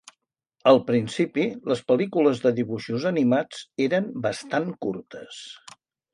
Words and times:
Al 0.69 0.79
principi, 0.85 1.43
les 1.71 1.83
pel·lícules 1.91 2.41
de 2.47 2.53
dibuixos 2.61 3.07
animats 3.11 3.61
eren 3.89 4.09
bastant 4.27 4.75
curtes. 4.87 5.45